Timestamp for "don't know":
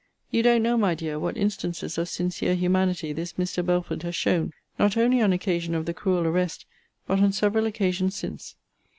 0.41-0.77